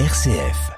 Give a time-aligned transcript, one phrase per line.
[0.00, 0.72] RCF.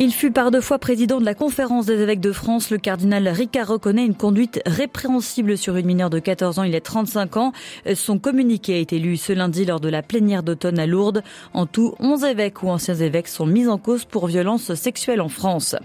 [0.00, 2.70] Il fut par deux fois président de la conférence des évêques de France.
[2.70, 6.62] Le cardinal Ricard reconnaît une conduite répréhensible sur une mineure de 14 ans.
[6.62, 7.52] Il est 35 ans.
[7.94, 11.22] Son communiqué a été lu ce lundi lors de la plénière d'automne à Lourdes.
[11.52, 15.28] En tout, 11 évêques ou anciens évêques sont mis en cause pour violences sexuelles en
[15.28, 15.76] France.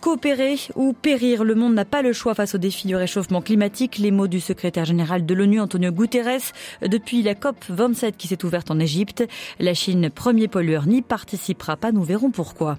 [0.00, 3.98] Coopérer ou périr, le monde n'a pas le choix face au défi du réchauffement climatique.
[3.98, 6.52] Les mots du secrétaire général de l'ONU, Antonio Guterres,
[6.82, 9.24] depuis la COP 27 qui s'est ouverte en Égypte.
[9.58, 11.90] La Chine, premier pollueur, n'y participera pas.
[11.90, 12.78] Nous verrons pourquoi.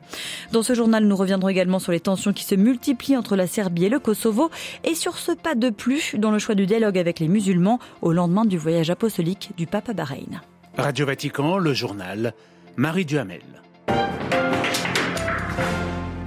[0.54, 3.86] Dans ce journal, nous reviendrons également sur les tensions qui se multiplient entre la Serbie
[3.86, 4.50] et le Kosovo
[4.86, 8.14] et sur ce pas de plus dans le choix du dialogue avec les musulmans au
[8.14, 10.42] lendemain du voyage apostolique du pape à Bahreïn.
[10.78, 12.34] Radio Vatican, le journal,
[12.78, 13.42] Marie Duhamel.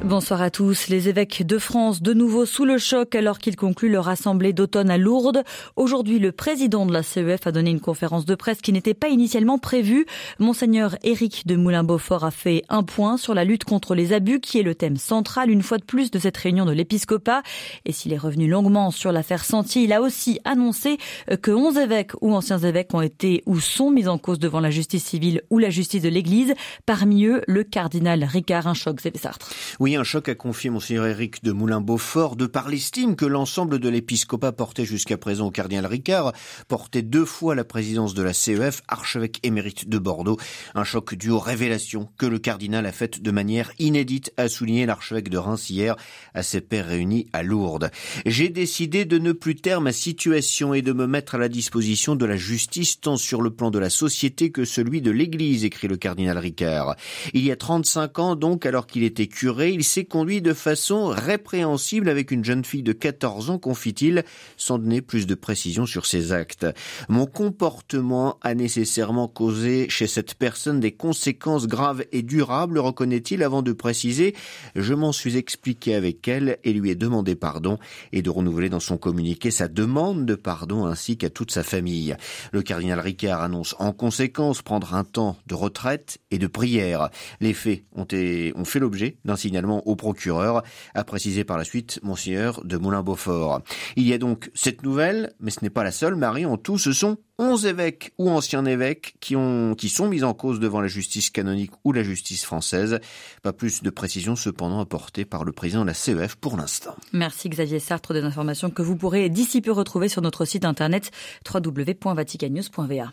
[0.05, 0.89] Bonsoir à tous.
[0.89, 4.91] Les évêques de France de nouveau sous le choc alors qu'ils concluent leur assemblée d'automne
[4.91, 5.45] à Lourdes.
[5.77, 9.11] Aujourd'hui, le président de la CEF a donné une conférence de presse qui n'était pas
[9.11, 10.05] initialement prévue.
[10.41, 14.59] Monseigneur Éric de Moulin-Beaufort a fait un point sur la lutte contre les abus qui
[14.59, 17.43] est le thème central une fois de plus de cette réunion de l'épiscopat.
[17.85, 20.99] Et s'il est revenu longuement sur l'affaire Sentier, il a aussi annoncé
[21.43, 24.71] que 11 évêques ou anciens évêques ont été ou sont mis en cause devant la
[24.71, 26.55] justice civile ou la justice de l'Église.
[26.87, 29.49] Parmi eux, le cardinal Ricard Inchoc Sartre.
[29.97, 34.53] Un choc a confié Monseigneur Éric de Moulin-Beaufort de par l'estime que l'ensemble de l'épiscopat
[34.53, 36.33] portait jusqu'à présent au cardinal Ricard,
[36.67, 40.39] portait deux fois la présidence de la CEF, archevêque émérite de Bordeaux.
[40.75, 44.87] Un choc dû aux révélations que le cardinal a faites de manière inédite, a souligné
[44.87, 45.97] l'archevêque de Reims hier
[46.33, 47.91] à ses pairs réunis à Lourdes.
[48.25, 52.17] J'ai décidé de ne plus taire ma situation et de me mettre à la disposition
[52.17, 55.89] de la justice tant sur le plan de la société que celui de l'Église, écrit
[55.89, 56.97] le cardinal Ricard.
[57.35, 61.07] Il y a 35 ans donc, alors qu'il était curé, il s'est conduit de façon
[61.07, 64.25] répréhensible avec une jeune fille de 14 ans, confie-t-il,
[64.57, 66.67] sans donner plus de précision sur ses actes.
[67.09, 73.63] Mon comportement a nécessairement causé chez cette personne des conséquences graves et durables, reconnaît-il avant
[73.63, 74.35] de préciser
[74.75, 77.79] Je m'en suis expliqué avec elle et lui ai demandé pardon
[78.13, 82.17] et de renouveler dans son communiqué sa demande de pardon ainsi qu'à toute sa famille.
[82.53, 87.11] Le cardinal Ricard annonce en conséquence prendre un temps de retraite et de prière.
[87.41, 88.07] Les faits ont,
[88.55, 90.63] ont fait l'objet d'un signalement au procureur,
[90.95, 93.63] a précisé par la suite Monseigneur de Moulin-Beaufort.
[93.97, 96.47] Il y a donc cette nouvelle, mais ce n'est pas la seule, Marie.
[96.47, 100.35] En tout, ce sont 11 évêques ou anciens évêques qui, ont, qui sont mis en
[100.35, 103.01] cause devant la justice canonique ou la justice française.
[103.43, 106.95] Pas plus de précisions cependant apportées par le président de la CEF pour l'instant.
[107.13, 111.11] Merci Xavier Sartre des informations que vous pourrez d'ici peu retrouver sur notre site internet
[111.53, 113.13] www.vaticannews.va.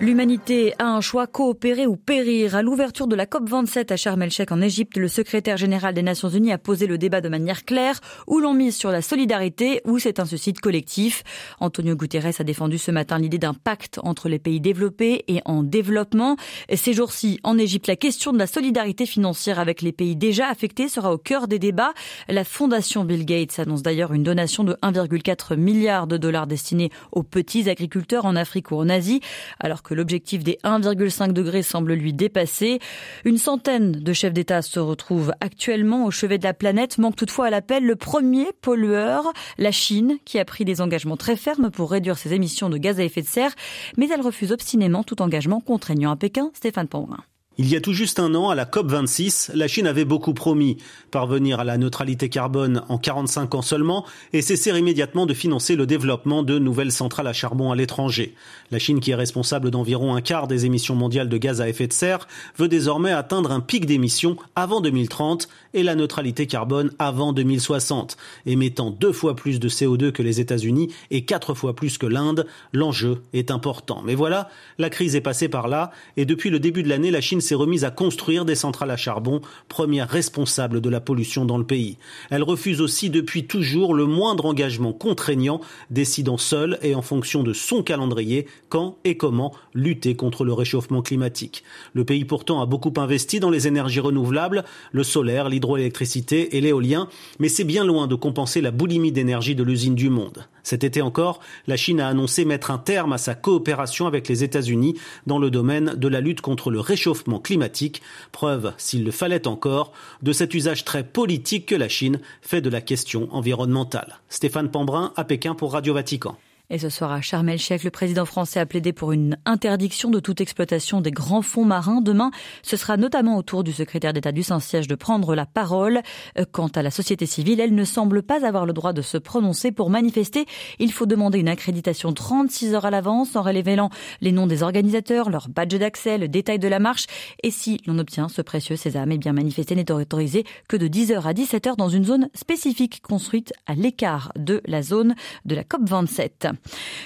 [0.00, 2.54] L'humanité a un choix, coopérer ou périr.
[2.54, 6.28] À l'ouverture de la COP27 à Sharm el-Sheikh en Égypte, le secrétaire général des Nations
[6.28, 7.98] Unies a posé le débat de manière claire,
[8.28, 11.24] où l'on mise sur la solidarité ou c'est un suicide collectif.
[11.58, 15.64] Antonio Guterres a défendu ce matin l'idée d'un pacte entre les pays développés et en
[15.64, 16.36] développement.
[16.72, 20.88] Ces jours-ci, en Égypte, la question de la solidarité financière avec les pays déjà affectés
[20.88, 21.92] sera au cœur des débats.
[22.28, 27.24] La fondation Bill Gates annonce d'ailleurs une donation de 1,4 milliard de dollars destinée aux
[27.24, 29.20] petits agriculteurs en Afrique ou en Asie,
[29.58, 32.78] alors que l'objectif des 1,5 degrés semble lui dépasser.
[33.24, 37.46] Une centaine de chefs d'État se retrouvent actuellement au chevet de la planète, manque toutefois
[37.46, 41.90] à l'appel le premier pollueur, la Chine, qui a pris des engagements très fermes pour
[41.90, 43.54] réduire ses émissions de gaz à effet de serre,
[43.96, 46.50] mais elle refuse obstinément tout engagement contraignant à Pékin.
[46.54, 47.24] Stéphane Pambrin.
[47.60, 50.76] Il y a tout juste un an, à la COP26, la Chine avait beaucoup promis
[51.10, 55.84] parvenir à la neutralité carbone en 45 ans seulement et cesser immédiatement de financer le
[55.84, 58.36] développement de nouvelles centrales à charbon à l'étranger.
[58.70, 61.88] La Chine, qui est responsable d'environ un quart des émissions mondiales de gaz à effet
[61.88, 67.32] de serre, veut désormais atteindre un pic d'émissions avant 2030 et la neutralité carbone avant
[67.32, 72.06] 2060, émettant deux fois plus de CO2 que les États-Unis et quatre fois plus que
[72.06, 72.46] l'Inde.
[72.72, 74.00] L'enjeu est important.
[74.04, 74.48] Mais voilà,
[74.78, 77.54] la crise est passée par là et depuis le début de l'année, la Chine s'est
[77.54, 81.96] remise à construire des centrales à charbon, première responsable de la pollution dans le pays.
[82.30, 85.60] Elle refuse aussi depuis toujours le moindre engagement contraignant,
[85.90, 91.00] décidant seule et en fonction de son calendrier quand et comment lutter contre le réchauffement
[91.00, 91.64] climatique.
[91.94, 97.08] Le pays pourtant a beaucoup investi dans les énergies renouvelables, le solaire, l'hydroélectricité et l'éolien,
[97.38, 100.44] mais c'est bien loin de compenser la boulimie d'énergie de l'usine du monde.
[100.68, 104.44] Cet été encore, la Chine a annoncé mettre un terme à sa coopération avec les
[104.44, 109.48] États-Unis dans le domaine de la lutte contre le réchauffement climatique, preuve, s'il le fallait
[109.48, 114.18] encore, de cet usage très politique que la Chine fait de la question environnementale.
[114.28, 116.36] Stéphane Pambrin à Pékin pour Radio Vatican.
[116.70, 120.20] Et ce soir à Sharm el-Sheikh, le président français a plaidé pour une interdiction de
[120.20, 122.02] toute exploitation des grands fonds marins.
[122.02, 122.30] Demain,
[122.62, 126.02] ce sera notamment au tour du secrétaire d'État du Saint-Siège de prendre la parole.
[126.38, 129.16] Euh, quant à la société civile, elle ne semble pas avoir le droit de se
[129.16, 129.72] prononcer.
[129.72, 130.44] Pour manifester,
[130.78, 133.88] il faut demander une accréditation 36 heures à l'avance en révélant
[134.20, 137.06] les noms des organisateurs, leur badge d'accès, le détail de la marche.
[137.42, 141.22] Et si l'on obtient ce précieux sésame, eh bien manifester n'est autorisé que de 10h
[141.22, 145.14] à 17h dans une zone spécifique construite à l'écart de la zone
[145.46, 146.57] de la COP27.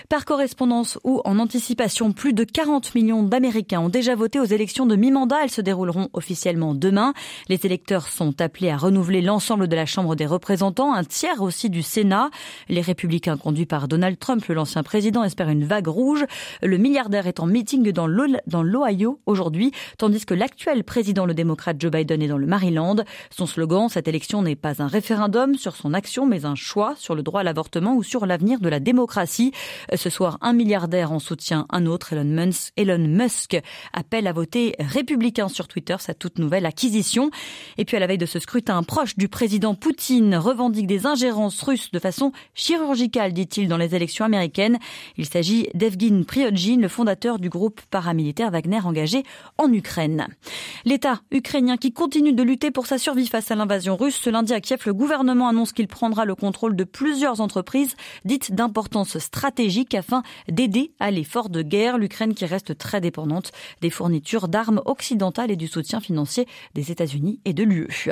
[0.08, 4.86] Par correspondance ou en anticipation, plus de 40 millions d'Américains ont déjà voté aux élections
[4.86, 5.44] de mi-mandat.
[5.44, 7.14] Elles se dérouleront officiellement demain.
[7.48, 11.70] Les électeurs sont appelés à renouveler l'ensemble de la Chambre des représentants, un tiers aussi
[11.70, 12.30] du Sénat.
[12.68, 16.24] Les républicains conduits par Donald Trump, l'ancien président, espèrent une vague rouge.
[16.62, 21.90] Le milliardaire est en meeting dans l'Ohio aujourd'hui, tandis que l'actuel président, le démocrate Joe
[21.90, 22.96] Biden, est dans le Maryland.
[23.30, 27.14] Son slogan, cette élection n'est pas un référendum sur son action, mais un choix sur
[27.14, 29.41] le droit à l'avortement ou sur l'avenir de la démocratie.
[29.94, 33.58] Ce soir, un milliardaire en soutient un autre, Elon Musk, Elon Musk
[33.92, 37.30] appelle à voter républicain sur Twitter, sa toute nouvelle acquisition.
[37.78, 41.60] Et puis à la veille de ce scrutin, proche du président Poutine revendique des ingérences
[41.62, 44.78] russes de façon chirurgicale, dit-il, dans les élections américaines.
[45.16, 49.22] Il s'agit d'Evgeny Priodjin, le fondateur du groupe paramilitaire Wagner engagé
[49.58, 50.28] en Ukraine.
[50.84, 54.16] L'État ukrainien qui continue de lutter pour sa survie face à l'invasion russe.
[54.16, 57.94] Ce lundi à Kiev, le gouvernement annonce qu'il prendra le contrôle de plusieurs entreprises
[58.24, 59.31] dites d'importance stratégique
[59.94, 61.98] afin d'aider à l'effort de guerre.
[61.98, 67.40] L'Ukraine qui reste très dépendante des fournitures d'armes occidentales et du soutien financier des États-Unis
[67.44, 68.10] et de l'UE.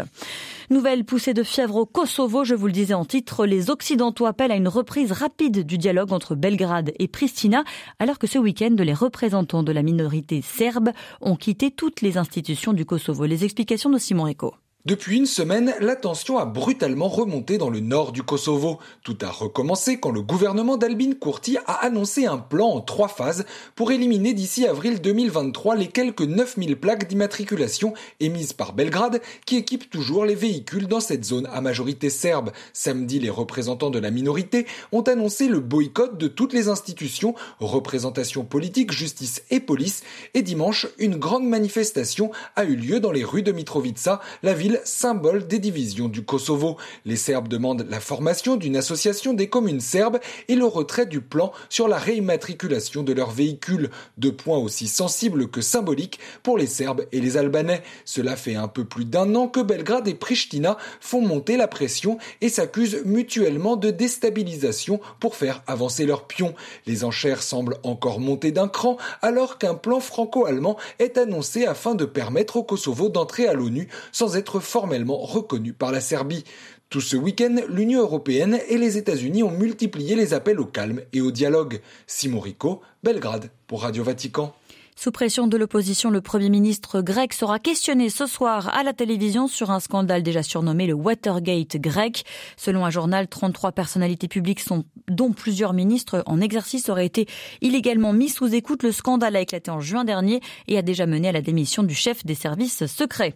[0.71, 4.53] Nouvelle poussée de fièvre au Kosovo, je vous le disais en titre, les Occidentaux appellent
[4.53, 7.65] à une reprise rapide du dialogue entre Belgrade et Pristina,
[7.99, 10.91] alors que ce week-end, les représentants de la minorité serbe
[11.21, 13.25] ont quitté toutes les institutions du Kosovo.
[13.25, 14.55] Les explications de Simon Eco.
[14.87, 18.79] Depuis une semaine, la tension a brutalement remonté dans le nord du Kosovo.
[19.05, 23.45] Tout a recommencé quand le gouvernement d'Albin Kurti a annoncé un plan en trois phases
[23.75, 29.91] pour éliminer d'ici avril 2023 les quelques 9000 plaques d'immatriculation émises par Belgrade qui équipent
[29.91, 32.51] toujours les véhicules dans cette zone à majorité serbe.
[32.73, 38.47] Samedi, les représentants de la minorité ont annoncé le boycott de toutes les institutions, représentation
[38.47, 40.05] politique, justice et police.
[40.33, 44.70] Et dimanche, une grande manifestation a eu lieu dans les rues de Mitrovica, la ville
[44.85, 46.77] symbole des divisions du Kosovo.
[47.05, 51.53] Les Serbes demandent la formation d'une association des communes serbes et le retrait du plan
[51.69, 57.07] sur la réimmatriculation de leurs véhicules, deux points aussi sensibles que symboliques pour les Serbes
[57.13, 57.83] et les Albanais.
[58.05, 62.19] Cela fait un peu plus d'un an que Belgrade et Pristina font monter la pression
[62.41, 66.55] et s'accusent mutuellement de déstabilisation pour faire avancer leurs pions.
[66.87, 72.05] Les enchères semblent encore monter d'un cran alors qu'un plan franco-allemand est annoncé afin de
[72.05, 76.45] permettre au Kosovo d'entrer à l'ONU sans être formellement reconnu par la Serbie.
[76.89, 81.21] Tout ce week-end, l'Union européenne et les États-Unis ont multiplié les appels au calme et
[81.21, 81.81] au dialogue.
[82.07, 84.55] Simon Rico, Belgrade, pour Radio Vatican.
[85.03, 89.49] Sous pression de l'opposition, le Premier ministre grec sera questionné ce soir à la télévision
[89.49, 92.25] sur un scandale déjà surnommé le Watergate grec.
[92.59, 94.63] Selon un journal, 33 personnalités publiques,
[95.09, 97.27] dont plusieurs ministres en exercice, auraient été
[97.63, 98.83] illégalement mis sous écoute.
[98.83, 101.95] Le scandale a éclaté en juin dernier et a déjà mené à la démission du
[101.95, 103.33] chef des services secrets.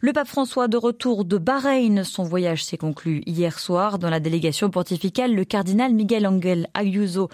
[0.00, 4.00] Le pape François de retour de Bahreïn, son voyage s'est conclu hier soir.
[4.00, 7.28] Dans la délégation pontificale, le cardinal Miguel Angel Ayuso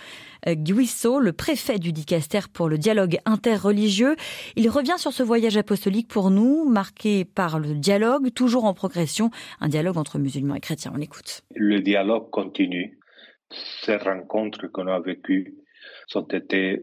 [0.46, 3.18] Guisso, le préfet du dicaster pour le dialogue
[3.62, 4.16] interreligieux.
[4.56, 9.30] Il revient sur ce voyage apostolique pour nous, marqué par le dialogue, toujours en progression,
[9.60, 10.92] un dialogue entre musulmans et chrétiens.
[10.94, 11.42] On écoute.
[11.54, 12.98] Le dialogue continue.
[13.82, 15.54] Ces rencontres qu'on a vécues
[16.06, 16.82] sont été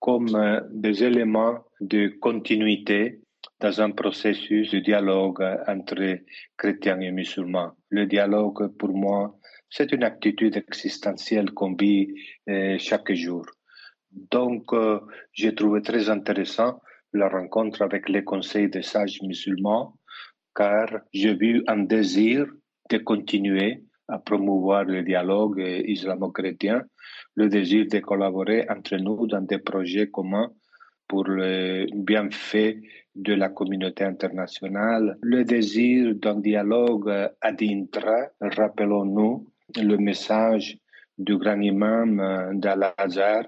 [0.00, 3.20] comme des éléments de continuité
[3.60, 6.18] dans un processus de dialogue entre
[6.56, 7.72] chrétiens et musulmans.
[7.90, 9.36] Le dialogue, pour moi,
[9.70, 12.14] c'est une attitude existentielle qu'on vit
[12.48, 13.44] euh, chaque jour.
[14.30, 15.00] Donc, euh,
[15.32, 16.80] j'ai trouvé très intéressant
[17.12, 19.96] la rencontre avec les conseils des sages musulmans,
[20.54, 22.46] car j'ai vu un désir
[22.90, 26.82] de continuer à promouvoir le dialogue islamo-chrétien,
[27.34, 30.50] le désir de collaborer entre nous dans des projets communs
[31.08, 32.80] pour le bienfait
[33.14, 39.46] de la communauté internationale, le désir d'un dialogue adintra, rappelons-nous,
[39.76, 40.78] le message
[41.18, 43.44] du grand imam euh, d'Al-Azhar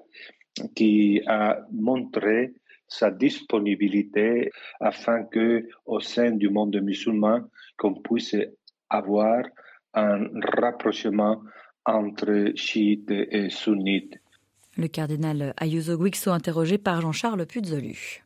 [0.74, 2.54] qui a montré
[2.88, 4.50] sa disponibilité
[4.80, 7.40] afin que au sein du monde musulman
[7.76, 8.36] qu'on puisse
[8.88, 9.44] avoir
[9.94, 11.42] un rapprochement
[11.84, 14.18] entre chiites et sunnites.
[14.76, 18.22] Le cardinal Ayuso Guixo interrogé par Jean-Charles Puzolu.